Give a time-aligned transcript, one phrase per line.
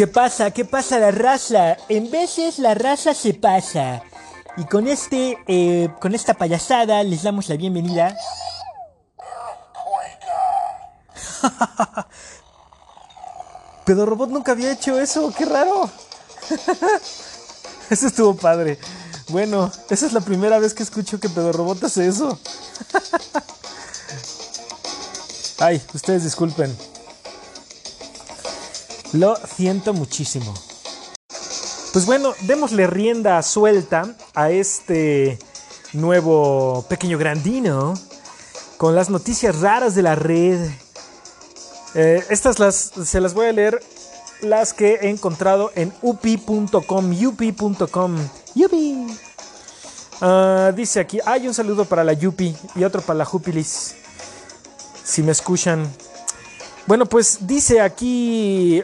[0.00, 0.50] ¿Qué pasa?
[0.50, 1.76] ¿Qué pasa la raza?
[1.90, 4.02] En veces la raza se pasa.
[4.56, 8.16] Y con este, eh, con esta payasada les damos la bienvenida.
[13.86, 15.90] Pero Robot nunca había hecho eso, qué raro.
[17.90, 18.78] Eso estuvo padre.
[19.30, 22.38] Bueno, esa es la primera vez que escucho que Pedro Robot hace eso.
[25.58, 26.76] Ay, ustedes disculpen.
[29.12, 30.54] Lo siento muchísimo.
[31.92, 35.38] Pues bueno, démosle rienda suelta a este
[35.92, 37.94] nuevo pequeño grandino
[38.76, 40.70] con las noticias raras de la red.
[41.94, 43.80] Eh, estas las, se las voy a leer
[44.42, 48.16] las que he encontrado en upi.com, upi.com,
[48.54, 49.06] yupi.
[50.22, 53.94] Ah, dice aquí, hay un saludo para la Yupi y otro para la Jupilis.
[55.02, 55.90] Si me escuchan.
[56.86, 58.82] Bueno, pues dice aquí,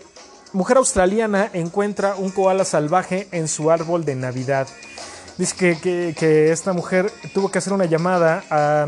[0.53, 4.67] mujer australiana encuentra un koala salvaje en su árbol de Navidad.
[5.37, 8.87] Dice que, que- que esta mujer tuvo que hacer una llamada a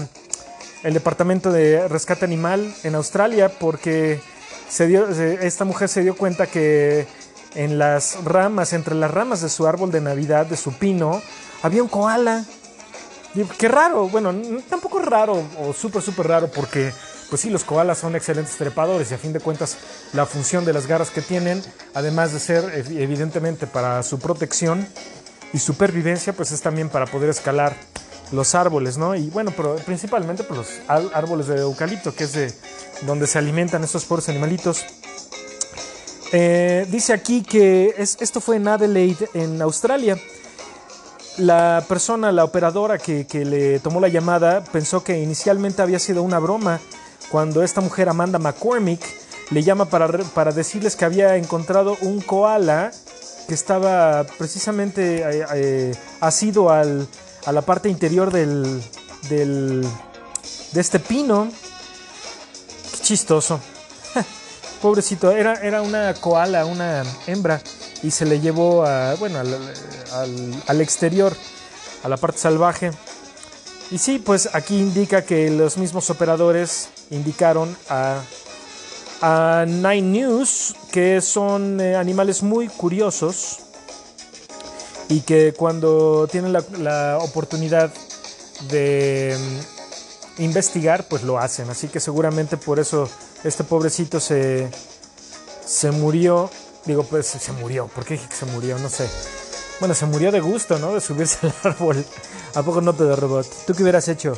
[0.83, 4.21] el departamento de rescate animal en Australia porque
[4.69, 7.07] se dio, esta mujer se dio cuenta que
[7.55, 11.23] en las ramas, entre las ramas de su árbol de Navidad, de su pino,
[11.63, 12.45] había un koala.
[13.59, 14.35] Qué raro, bueno,
[14.69, 16.93] tampoco raro o súper, súper raro porque,
[17.31, 19.77] pues sí, los koalas son excelentes trepadores y a fin de cuentas
[20.13, 21.63] la función de las garras que tienen,
[21.95, 24.87] además de ser ev- evidentemente para su protección
[25.53, 27.75] y supervivencia, pues es también para poder escalar
[28.33, 29.15] los árboles, ¿no?
[29.15, 30.69] Y bueno, pero principalmente pues, los
[31.15, 32.53] árboles de eucalipto, que es de
[33.03, 34.85] donde se alimentan estos pobres animalitos.
[36.33, 40.19] Eh, dice aquí que es- esto fue en Adelaide, en Australia.
[41.39, 46.39] La persona, la operadora que, le tomó la llamada, pensó que inicialmente había sido una
[46.41, 46.81] broma
[47.31, 49.01] cuando esta mujer, Amanda McCormick,
[49.51, 52.91] le llama para, para decirles que había encontrado un koala
[53.47, 57.07] que estaba precisamente eh, eh, asido al,
[57.49, 58.83] a la parte interior del,
[59.31, 59.83] del,
[60.73, 61.49] de este pino.
[62.93, 63.59] Qué chistoso.
[64.83, 67.63] Pobrecito, era, era una koala, una hembra,
[68.03, 69.57] y se le llevó a, bueno, al,
[70.67, 71.35] al- exterior,
[72.03, 72.91] a la parte salvaje.
[73.91, 78.21] Y sí, pues aquí indica que los mismos operadores indicaron a,
[79.23, 83.61] a Nine News que son eh, animales muy curiosos
[85.09, 87.91] y que cuando tienen la, oportunidad
[88.71, 89.37] de
[90.39, 91.71] mm, investigar, pues lo hacen.
[91.71, 93.09] Así que seguramente por eso
[93.45, 94.71] este pobrecito se,
[95.65, 96.51] se murió.
[96.85, 97.87] Digo, pues se murió.
[97.89, 98.79] ¿Por qué dije que se murió?
[98.79, 99.09] No sé.
[99.81, 100.93] Bueno, se murió de gusto, ¿no?
[100.93, 102.05] De subirse al árbol.
[102.55, 103.47] ¿A poco no, Pedro Robot?
[103.67, 104.37] ¿Tú qué hubieras hecho?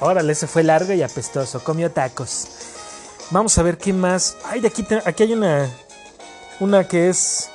[0.00, 1.62] Órale, ese fue largo y apestoso.
[1.62, 2.48] Comió tacos.
[3.32, 4.36] Vamos a ver qué más.
[4.44, 5.70] Ay, de aquí, aquí hay una.
[6.60, 7.48] Una que es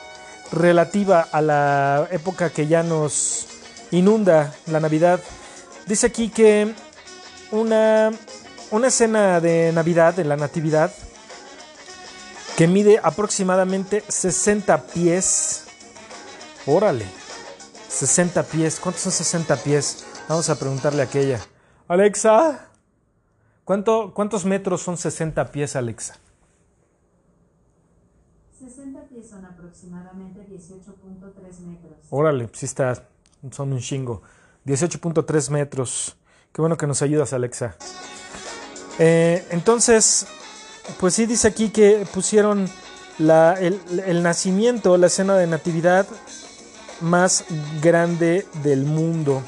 [0.51, 3.45] relativa a la época que ya nos
[3.91, 5.19] inunda la Navidad.
[5.85, 6.73] Dice aquí que
[7.51, 8.11] una,
[8.71, 10.91] una escena de Navidad, de la Natividad,
[12.57, 15.65] que mide aproximadamente 60 pies.
[16.65, 17.05] Órale,
[17.87, 18.79] 60 pies.
[18.79, 20.05] ¿Cuántos son 60 pies?
[20.27, 21.39] Vamos a preguntarle a aquella.
[21.87, 22.66] Alexa,
[23.67, 26.15] ¿cuánto, ¿cuántos metros son 60 pies, Alexa?
[28.57, 31.97] 60 pies son aproximadamente 18.3 metros.
[32.09, 33.03] Órale, sí está,
[33.51, 34.21] son un chingo.
[34.65, 36.15] 18.3 metros.
[36.53, 37.75] Qué bueno que nos ayudas, Alexa.
[38.99, 40.25] Eh, entonces,
[40.99, 42.67] pues sí dice aquí que pusieron
[43.19, 46.07] la- el, el nacimiento, la escena de natividad
[47.01, 47.43] más
[47.81, 49.43] grande del mundo.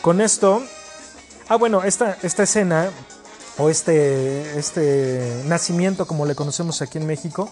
[0.00, 0.62] Con esto,
[1.48, 2.90] ah bueno, esta, esta escena
[3.58, 7.50] o este, este nacimiento como le conocemos aquí en México,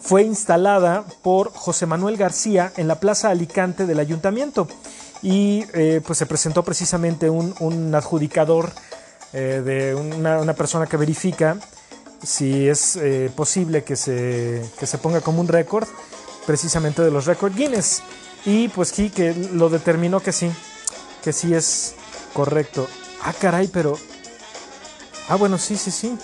[0.00, 4.68] fue instalada por José Manuel García en la Plaza Alicante del Ayuntamiento.
[5.22, 8.70] Y eh, pues se presentó precisamente un, un adjudicador
[9.32, 11.56] eh, de una, persona que verifica
[12.22, 15.88] si es eh, posible que se, que se ponga como un récord,
[16.46, 18.02] precisamente de los récord Guinness.
[18.44, 20.52] Y pues que lo determinó que sí,
[21.24, 21.94] que sí es
[22.32, 22.86] correcto.
[23.22, 23.98] Ah, caray, pero...
[25.28, 26.16] Ah, bueno, sí, sí, sí.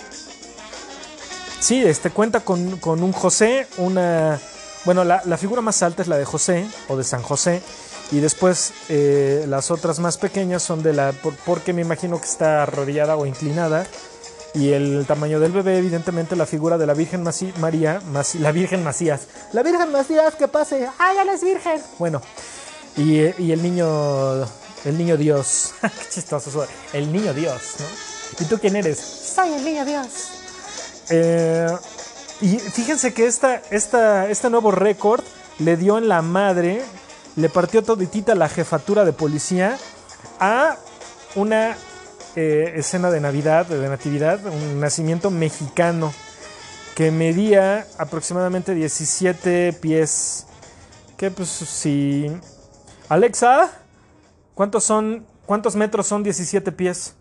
[1.59, 4.39] Sí, este cuenta con, con un José, una...
[4.85, 7.61] Bueno, la, la figura más alta es la de José o de San José
[8.11, 11.11] Y después eh, las otras más pequeñas son de la...
[11.13, 13.85] por- porque me imagino que está arrodillada o inclinada.
[14.55, 17.23] Y el tamaño del bebé, evidentemente la figura de la Virgen
[17.59, 18.01] María,
[18.39, 19.21] la Virgen Macías.
[19.51, 20.87] La Virgen Macías, que pase.
[20.99, 21.81] ¡Ay, ya no es virgen!
[21.97, 22.21] Bueno,
[22.95, 24.43] y, y el niño,
[24.85, 25.71] el niño Dios.
[25.81, 26.67] Qué chistoso.
[26.91, 28.12] El niño Dios, ¿no?
[28.39, 28.99] ¿Y tú quién eres?
[28.99, 30.07] Soy el niño Dios.
[31.09, 31.67] Eh,
[32.41, 35.23] y fíjense que esta, esta, este nuevo récord
[35.59, 36.81] le dio en la madre,
[37.35, 39.77] le partió toditita la jefatura de policía
[40.39, 40.77] a
[41.35, 41.77] una
[42.35, 46.13] eh, escena de Navidad, de Natividad, un nacimiento mexicano
[46.95, 50.45] que medía aproximadamente 17 pies.
[51.17, 52.31] Que pues si...
[53.09, 53.71] Alexa,
[54.53, 55.25] ¿cuántos son...
[55.45, 57.15] ¿Cuántos metros son 17 pies?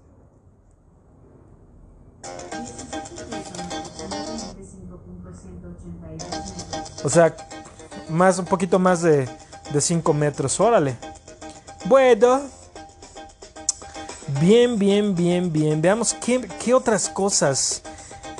[7.04, 7.34] O sea,
[8.08, 9.28] más, un poquito más de,
[9.72, 10.58] de 5 metros.
[10.60, 10.96] Órale.
[11.84, 12.42] Bueno.
[14.40, 15.82] Bien, bien, bien, bien.
[15.82, 17.82] Veamos qué, qué otras cosas,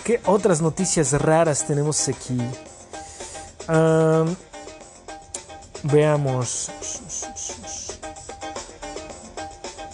[0.04, 2.38] qué otras noticias raras tenemos aquí.
[3.66, 4.34] Am,
[5.82, 6.70] veamos.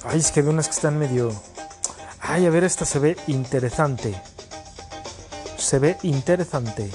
[0.05, 1.33] Ay, es que hay unas que están medio...
[2.21, 4.15] Ay, a ver, esta se ve interesante.
[5.57, 6.91] Se ve interesante.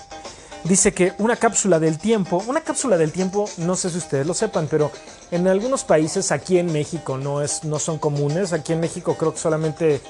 [0.64, 4.34] Dice que una cápsula del tiempo, una cápsula del tiempo, no sé si ustedes lo
[4.34, 4.92] sepan, pero
[5.32, 8.54] en algunos países, aquí en México, no, es, no son comunes.
[8.54, 10.02] Aquí en México creo que solamente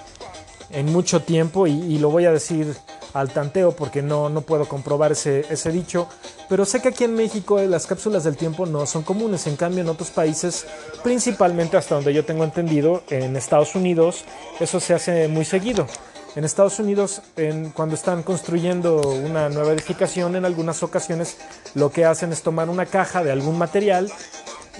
[0.69, 2.75] en mucho tiempo, y, lo voy a decir
[3.13, 6.07] al tanteo porque no, no puedo comprobar ese, ese dicho,
[6.49, 9.55] pero sé que aquí en México eh, las cápsulas del tiempo no son comunes, en
[9.55, 10.65] cambio en otros países,
[11.03, 14.25] principalmente hasta donde yo tengo entendido, en Estados Unidos,
[14.59, 15.87] eso se hace muy seguido.
[16.35, 17.21] En Estados Unidos,
[17.75, 21.37] cuando están construyendo una nueva edificación, en algunas ocasiones
[21.75, 24.11] lo que hacen es tomar una caja de algún material,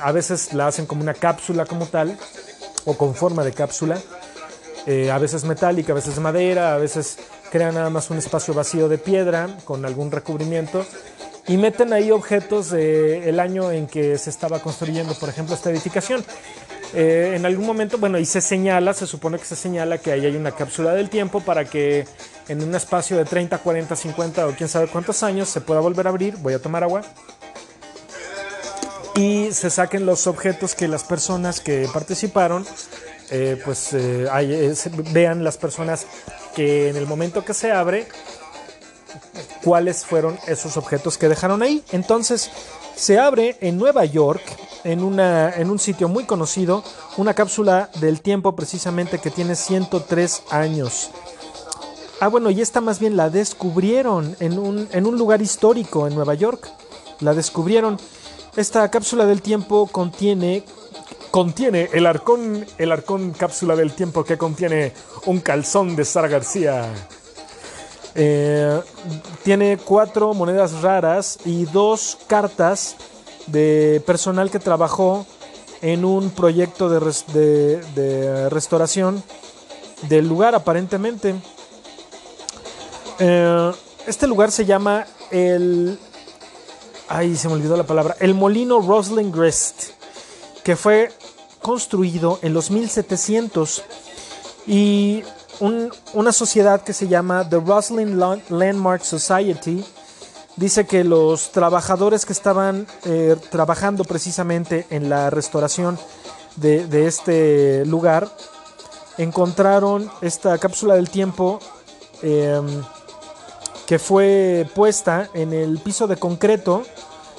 [0.01, 2.17] a veces la hacen como una cápsula como tal,
[2.85, 4.00] o con forma de cápsula,
[4.88, 7.17] eh, a veces metálica, a veces madera, a veces
[7.51, 10.85] crean nada más un espacio vacío de piedra con algún recubrimiento
[11.47, 16.25] y meten ahí objetos del año en que se estaba construyendo, por ejemplo, esta edificación.
[16.94, 20.25] Eh, en algún momento, bueno, y se señala, se supone que se señala que ahí
[20.25, 22.06] hay una cápsula del tiempo para que
[22.48, 26.06] en un espacio de 30, 40, 50 o quién sabe cuántos años se pueda volver
[26.07, 26.38] a abrir.
[26.38, 27.01] Voy a tomar agua
[29.16, 32.66] y se saquen los objetos que las personas que participaron,
[33.30, 34.28] eh, pues eh,
[35.12, 36.06] vean las personas
[36.56, 38.07] que en el momento que se abre,
[39.63, 41.84] cuáles fueron esos objetos que dejaron ahí.
[41.92, 42.50] Entonces
[42.95, 44.42] se abre en Nueva York,
[44.83, 46.83] en, una, en un sitio muy conocido,
[47.18, 51.12] una cápsula del tiempo precisamente que tiene 103 años.
[52.19, 56.15] Ah, bueno, y esta más bien la descubrieron en un, en un lugar histórico en
[56.15, 56.69] Nueva York.
[57.19, 57.97] La descubrieron.
[58.56, 60.63] Esta cápsula del tiempo contiene
[61.31, 64.94] contiene el arcón el arcón cápsula del tiempo que contiene
[65.25, 66.85] un calzón de Sara García.
[68.15, 68.80] Eh,
[69.44, 72.95] tiene cuatro monedas raras y dos cartas
[73.48, 75.25] de personal que trabajó
[75.81, 79.22] en un proyecto de, de- restauración
[80.10, 81.36] del lugar aparentemente.
[83.19, 83.72] Eh,
[84.07, 86.00] este lugar se llama el...
[87.10, 88.16] Ay, se me olvidó la palabra.
[88.19, 89.92] El Molino Rosling Rest,
[90.63, 91.12] que fue
[91.62, 93.83] construido en los 1700
[94.68, 95.23] y
[95.59, 99.83] un- una sociedad que se llama The Roslin Lan- Landmark Society
[100.56, 105.98] dice que los trabajadores que estaban eh, trabajando precisamente en la restauración
[106.56, 108.30] de, este lugar
[109.18, 111.60] encontraron esta cápsula del tiempo
[112.22, 112.83] em,
[113.88, 116.83] que fue puesta en el piso de concreto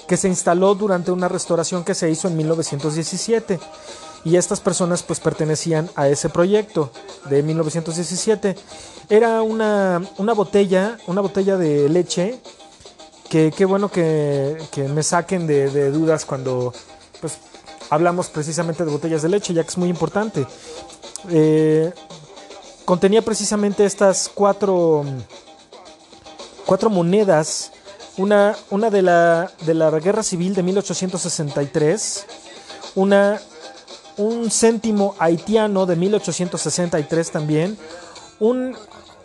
[0.09, 3.61] que se instaló durante una restauración que se hizo en 1917
[4.25, 6.90] y estas personas pues pertenecían a ese proyecto
[7.30, 8.56] de 1917
[9.09, 12.40] era una, una botella una botella de leche
[13.56, 16.72] qué bueno que, que me saquen de, de dudas cuando
[17.20, 17.38] pues
[17.90, 20.46] hablamos precisamente de botellas de leche ya que es muy importante.
[21.30, 21.92] Eh,
[22.84, 25.04] contenía precisamente estas cuatro
[26.64, 27.72] cuatro monedas.
[28.16, 32.26] Una, una de, la, de la guerra civil de 1863
[32.94, 33.40] una
[34.16, 37.76] un céntimo haitiano de 1863 también,
[38.38, 38.76] un,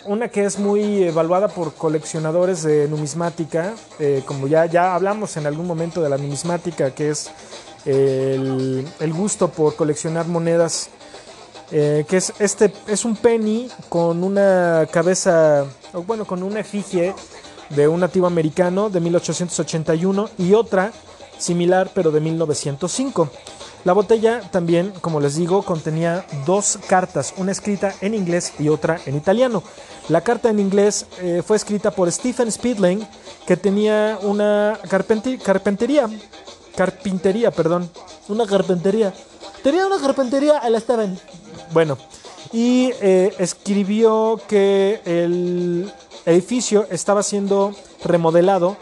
[0.10, 5.46] una que es muy evaluada por coleccionadores de numismática, eh, como ya, ya hablamos en
[5.46, 7.30] algún momento de la numismática, que es
[7.86, 10.90] el, el gusto por coleccionar monedas,
[11.72, 17.14] eh, que es, este, es un penny con una cabeza, o bueno, con una efigie
[17.70, 20.92] de un nativo americano de 1881 y otra
[21.38, 23.30] similar pero de 1905.
[23.86, 29.00] La botella también, como les digo, contenía dos cartas, una escrita en inglés y otra
[29.06, 29.64] en italiano.
[30.10, 33.08] La carta en inglés eh, fue escrita por Stephen Speedling,
[33.48, 36.10] que tenía una carpintería,
[36.76, 37.90] carpintería, perdón,
[38.28, 39.14] una carpintería.
[39.64, 41.18] Tenía una carpintería a la Steven.
[41.72, 41.98] Bueno,
[42.52, 45.92] y eh, escribió que el
[46.26, 48.78] edificio estaba siendo remodelado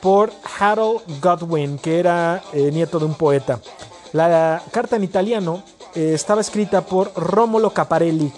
[0.00, 3.60] por Harold Godwin, que era eh, nieto de un poeta.
[4.12, 5.62] La carta en italiano
[5.94, 8.32] eh, estaba escrita por Romolo Caparelli,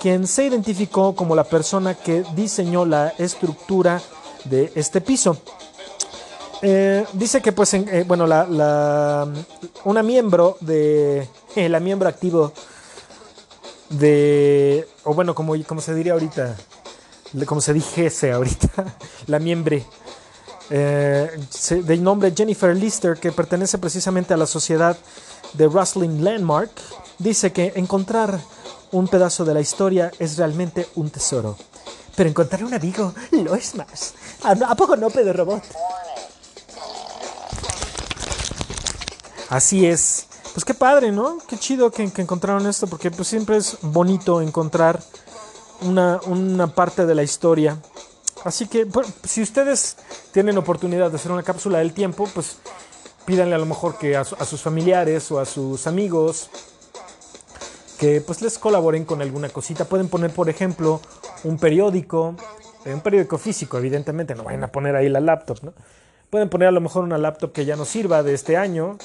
[0.00, 4.00] quien se identificó como la persona que diseñó la estructura
[4.44, 5.36] de este piso.
[6.62, 9.28] Eh, dice que pues en- eh, bueno la, la-
[9.84, 12.52] una miembro de la miembro activo
[13.90, 16.56] de o bueno como, como se diría ahorita
[17.46, 18.96] como se dijese ahorita
[19.26, 19.84] la miembre
[20.70, 21.30] eh,
[22.00, 24.96] nombre Jennifer Lister que pertenece precisamente a la sociedad
[25.52, 26.70] de Rustling Landmark
[27.18, 28.40] dice que encontrar
[28.92, 31.56] un pedazo de la historia es realmente un tesoro
[32.16, 35.62] pero encontrar un amigo lo es más ¿a, poco no pedo robot?
[39.48, 40.26] Así es.
[40.54, 41.38] Pues qué padre, ¿no?
[41.46, 45.00] Qué chido que, que encontraron esto, porque pues siempre es bonito encontrar
[45.82, 47.78] una, una parte de la historia.
[48.46, 49.96] Así que pues, si ustedes
[50.32, 52.58] tienen oportunidad de hacer una cápsula del tiempo, pues
[53.24, 56.48] pídanle a lo mejor que a sus familiares o a sus amigos
[57.98, 59.86] que pues les colaboren con alguna cosita.
[59.86, 61.00] Pueden poner, por ejemplo,
[61.42, 62.36] un periódico,
[62.84, 65.74] eh, un periódico físico, evidentemente, no vayan a poner ahí la laptop, ¿no?
[66.30, 68.96] Pueden poner a lo mejor una laptop que ya no sirva de este año,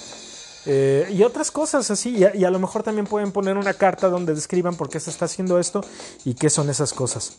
[0.68, 2.18] eh, y otras cosas así.
[2.18, 5.00] Y a, y a lo mejor también pueden poner una carta donde describan por qué
[5.00, 5.84] se está haciendo esto
[6.26, 7.38] y qué son esas cosas.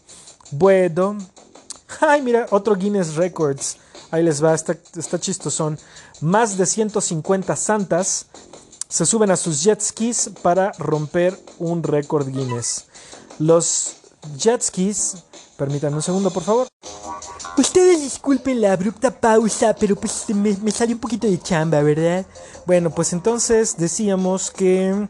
[0.50, 1.16] Bueno.
[2.00, 3.76] Ay, mira, otro Guinness Records.
[4.10, 5.78] Ahí les va, está, está chistosón.
[6.20, 8.26] Más de 150 santas
[8.88, 12.86] se suben a sus jet skis para romper un récord Guinness.
[13.38, 13.96] Los
[14.36, 15.16] jet skis,
[15.56, 16.68] permítanme un segundo por favor.
[17.56, 22.24] Ustedes disculpen la abrupta pausa, pero pues me, me salió un poquito de chamba, ¿verdad?
[22.66, 25.06] Bueno, pues entonces decíamos que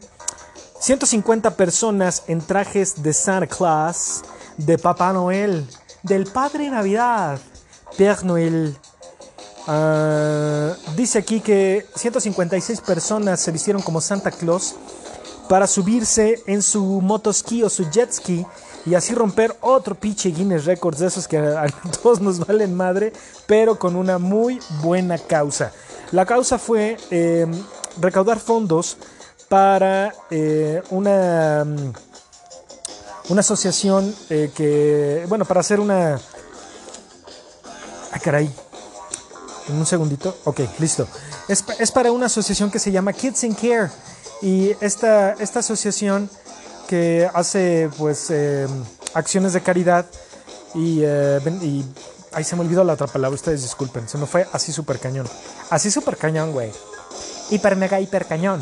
[0.79, 4.23] 150 personas en trajes de Santa Claus,
[4.57, 5.65] de Papá Noel,
[6.03, 7.39] del Padre Navidad,
[7.97, 8.77] Père Noel.
[9.67, 14.75] Ah, dice aquí que 156 personas se vistieron como Santa Claus
[15.49, 18.45] para subirse en su motoski o su jet ski
[18.85, 21.67] y así romper otro pinche Guinness Records de esos que a, a
[22.03, 23.13] todos nos valen madre,
[23.47, 25.71] pero con una muy buena causa.
[26.11, 27.47] La causa fue eh,
[27.99, 28.97] recaudar fondos
[29.49, 31.93] para eh, una, mm,
[33.29, 36.19] una asociación eh, que, bueno, para hacer una...
[38.11, 38.49] Ah, caray.
[39.69, 40.37] En un segundito.
[40.43, 41.07] Ok, listo.
[41.47, 43.89] Es, es para una asociación que se llama Kids in Care.
[44.41, 46.29] Y esta, esta asociación
[46.87, 48.67] que hace pues eh,
[49.13, 50.05] acciones de caridad
[50.75, 51.39] y, eh,
[52.33, 55.27] ahí se me olvidó la otra palabra, ustedes disculpen, se me fue así súper cañón.
[55.69, 56.71] Así súper cañón, güey.
[57.51, 58.61] Hiper mega hiper cañón.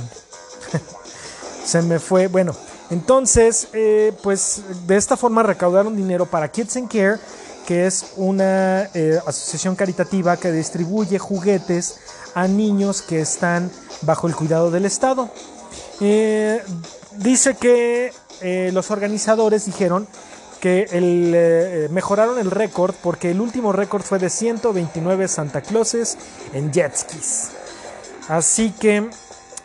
[1.66, 2.56] se me fue, bueno,
[2.92, 7.18] entonces eh, pues de esta forma recaudaron dinero para Kids in Care
[7.66, 12.00] que es una eh, asociación caritativa que distribuye juguetes
[12.36, 13.72] a niños que están
[14.02, 15.30] bajo el cuidado del Estado.
[16.02, 16.62] Eh,
[17.18, 18.12] dice que
[18.74, 20.08] los organizadores dijeron
[20.60, 26.18] que mejoraron el récord porque el último récord fue de 129 Santa Clauses
[26.54, 27.50] en jet skis.
[28.28, 29.10] Así que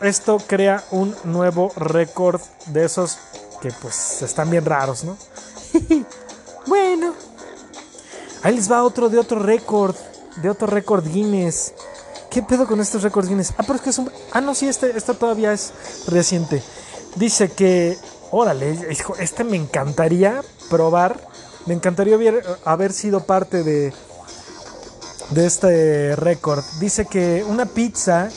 [0.00, 3.18] esto crea un nuevo récord de esos
[3.60, 5.16] que pues están bien raros, ¿no?
[6.66, 7.14] bueno,
[8.42, 9.94] ahí les va otro de otro récord,
[10.42, 11.72] de otro récord Guinness.
[12.30, 13.52] ¿Qué pedo con estos récords Guinness?
[13.56, 14.10] Ah, pero es que es un...
[14.32, 15.72] Ah, no, sí, este, este todavía es
[16.08, 16.62] reciente.
[17.14, 17.96] Dice que,
[18.30, 21.18] órale, hijo, este me encantaría probar.
[21.64, 23.92] Me encantaría haber, haber sido parte de,
[25.30, 26.62] de este récord.
[26.78, 28.28] Dice que una pizza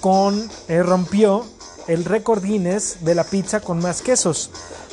[0.00, 1.44] con eh, rompió
[1.86, 4.50] el récord Guinness de la pizza con más quesos.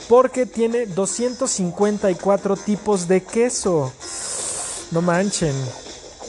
[0.08, 3.92] Porque tiene 254 tipos de queso.
[4.92, 5.54] No manchen.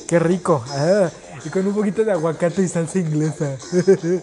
[0.09, 0.65] Qué rico.
[0.71, 1.11] Ah,
[1.45, 3.57] y con un poquito de aguacate y salsa inglesa.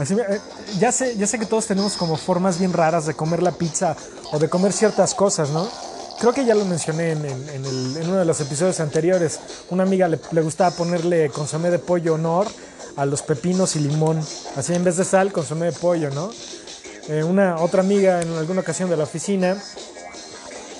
[0.00, 0.40] Eh,
[0.78, 3.94] ya, sé, ya sé que todos tenemos como formas bien raras de comer la pizza
[4.32, 5.68] o de comer ciertas cosas, ¿no?
[6.18, 9.38] Creo que ya lo mencioné en, en- en el- en uno de los episodios anteriores.
[9.68, 12.46] Una amiga le, le gustaba ponerle consomé de pollo honor
[13.00, 14.20] a los pepinos y limón.
[14.56, 16.30] Así en vez de sal, consomé de pollo, ¿no?
[17.08, 19.56] Eh, una otra amiga en alguna ocasión de la oficina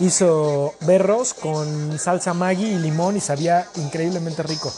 [0.01, 4.71] hizo berros con salsa Maggi y limón y sabía increíblemente rico.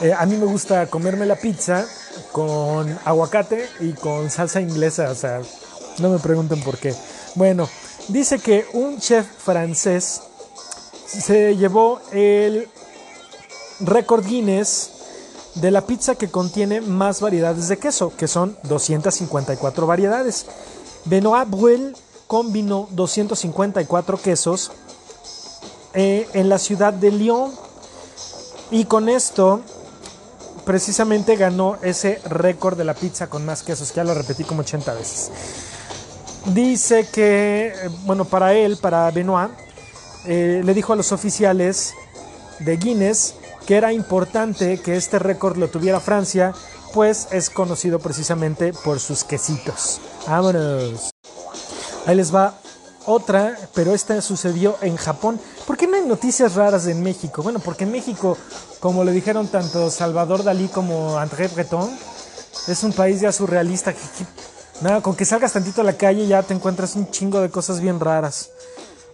[0.00, 1.84] Eh, a mí me gusta comerme la pizza
[2.30, 5.10] con aguacate y con salsa inglesa.
[5.10, 5.40] O sea,
[5.98, 6.94] no me pregunten por qué.
[7.34, 7.68] Bueno,
[8.06, 10.22] dice que un chef francés
[11.04, 12.68] se llevó el
[13.80, 14.93] récord Guinness
[15.54, 20.46] de la pizza que contiene más variedades de queso, que son 254 variedades.
[21.04, 21.96] Benoit Bruel
[22.26, 24.72] combinó 254 quesos
[25.92, 27.52] eh, en la ciudad de Lyon
[28.70, 29.60] y con esto
[30.64, 34.62] precisamente ganó ese récord de la pizza con más quesos, que ya lo repetí como
[34.62, 35.30] 80 veces.
[36.46, 39.50] Dice que, eh, bueno, para él, para Benoit,
[40.26, 41.94] eh, le dijo a los oficiales
[42.58, 43.34] de Guinness
[43.66, 46.52] que era importante que este récord lo tuviera Francia,
[46.92, 50.00] pues es conocido precisamente por sus quesitos.
[50.26, 51.10] Vámonos.
[52.06, 52.54] Ahí les va
[53.06, 55.40] otra, pero esta sucedió en Japón.
[55.66, 57.42] ¿Por qué no hay noticias raras en México?
[57.42, 58.36] Bueno, porque en México,
[58.80, 61.90] como le dijeron tanto Salvador Dalí como André Breton,
[62.68, 63.92] es un país ya surrealista.
[63.92, 64.00] Que,
[64.80, 67.80] nada, con que salgas tantito a la calle ya te encuentras un chingo de cosas
[67.80, 68.50] bien raras.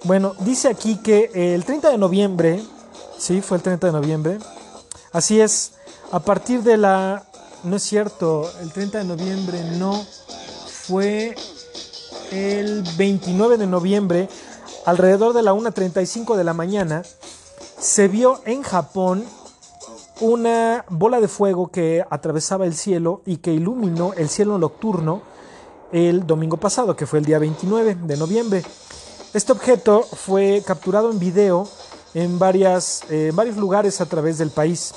[0.04, 2.62] Bueno, dice aquí que el 30 de noviembre
[3.20, 4.38] Sí, fue el 30 de noviembre.
[5.12, 5.72] Así es,
[6.10, 7.22] a partir de la...
[7.64, 10.02] No es cierto, el 30 de noviembre no.
[10.86, 11.36] Fue
[12.32, 14.30] el 29 de noviembre,
[14.86, 17.02] alrededor de la 1.35 de la mañana,
[17.78, 19.26] se vio en Japón
[20.20, 25.20] una bola de fuego que atravesaba el cielo y que iluminó el cielo nocturno
[25.92, 28.62] el domingo pasado, que fue el día 29 de noviembre.
[29.34, 31.68] Este objeto fue capturado en video
[32.14, 34.92] en, varias, eh, varios lugares a través del país.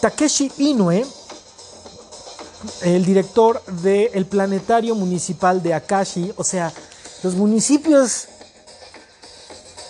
[0.00, 1.04] Takeshi Inoue,
[2.82, 6.72] el director del Planetario Municipal de Akashi, o sea,
[7.22, 8.28] los municipios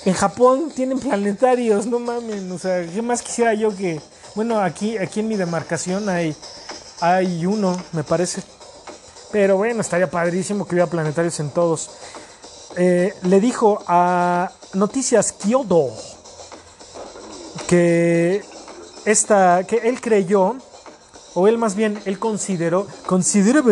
[0.05, 4.01] en Japón tienen planetarios, no mamen, o sea, ¿qué más quisiera yo que,
[4.35, 6.35] bueno, aquí, aquí en mi demarcación hay,
[7.01, 8.43] hay uno, me parece,
[9.31, 11.91] pero bueno, estaría padrísimo que hubiera planetarios en todos.
[12.77, 15.91] Eh, le dijo a Noticias Kyoto
[17.67, 18.43] que
[19.05, 20.57] esta, que él creyó,
[21.35, 23.63] o él más bien, él consideró, consideró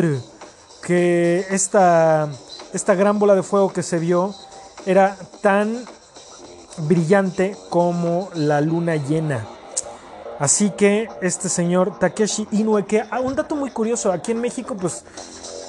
[0.83, 2.29] que esta,
[2.73, 4.35] esta gran bola de fuego que se vio
[4.87, 5.85] era tan
[6.79, 9.47] brillante como la luna llena.
[10.39, 14.75] Así que este señor Takeshi Inoue, que ah, un dato muy curioso, aquí en México
[14.75, 15.05] pues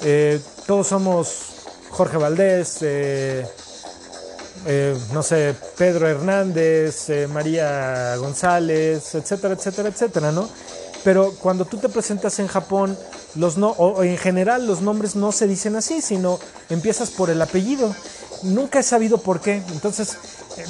[0.02, 3.46] eh, todos somos Jorge Valdés, eh,
[4.66, 10.48] eh, no sé, Pedro Hernández, eh, María González, etcétera, etcétera, etcétera, ¿no?
[11.04, 12.96] Pero cuando tú te presentas en Japón,
[13.34, 16.38] los no, o en general los nombres no se dicen así, sino
[16.70, 17.94] empiezas por el apellido.
[18.42, 19.62] Nunca he sabido por qué.
[19.72, 20.16] Entonces,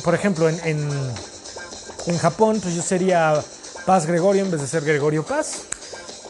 [0.04, 3.42] por ejemplo, en, en, Japón, pues yo sería
[3.84, 5.62] Paz Gregorio en vez de ser Gregorio Paz.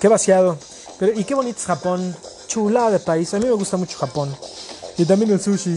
[0.00, 0.58] Qué vaciado.
[0.98, 2.16] Pero, y qué bonito es Japón.
[2.48, 3.32] Chula de país.
[3.34, 4.34] A mí me gusta mucho Japón.
[4.98, 5.76] Y también el sushi.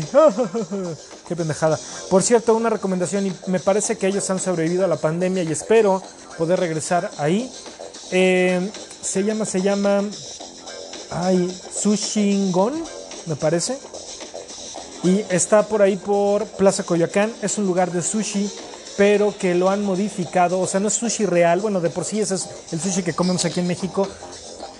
[1.27, 1.79] Qué pendejada.
[2.09, 5.51] Por cierto, una recomendación, y me parece que ellos han sobrevivido a la pandemia y
[5.51, 6.01] espero
[6.37, 7.51] poder regresar ahí.
[8.11, 8.69] Eh,
[9.01, 10.03] se llama, se llama.
[11.11, 12.73] Ay, Sushingon,
[13.25, 13.77] me parece.
[15.03, 17.31] Y está por ahí por Plaza Coyoacán.
[17.41, 18.49] Es un lugar de sushi,
[18.97, 20.59] pero que lo han modificado.
[20.59, 21.61] O sea, no es sushi real.
[21.61, 24.07] Bueno, de por sí ese es el sushi que comemos aquí en México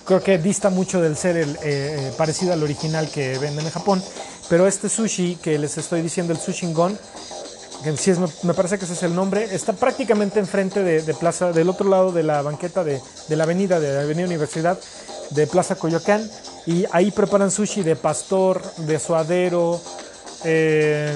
[0.05, 3.71] creo que dista mucho del ser el, eh, eh, parecido al original que venden en
[3.71, 4.01] Japón.
[4.49, 6.97] Pero este sushi que les estoy diciendo, el Sushingon,
[7.83, 11.51] que sí es, me parece que ese es el nombre, está prácticamente enfrente de, Plaza,
[11.51, 14.79] del otro lado de la banqueta de, la avenida, de la Avenida Universidad,
[15.31, 16.29] de Plaza Coyoacán.
[16.67, 19.81] Y ahí preparan sushi de pastor, de suadero,
[20.43, 21.11] eh,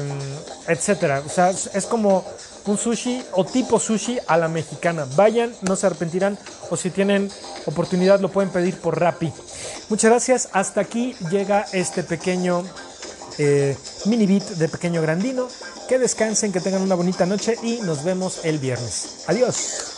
[0.68, 1.24] etcétera.
[1.26, 2.24] O sea, es como
[2.70, 5.08] un sushi o tipo sushi a la mexicana.
[5.16, 6.38] Vayan, no se arrepentirán
[6.70, 7.30] o si tienen
[7.66, 9.34] oportunidad lo pueden pedir por Rappi.
[9.90, 10.50] Muchas gracias.
[10.52, 12.64] Hasta aquí llega este pequeño
[13.38, 15.48] eh, mini beat de Pequeño Grandino.
[15.88, 19.24] Que descansen, que tengan una bonita noche y nos vemos el viernes.
[19.26, 19.89] Adiós.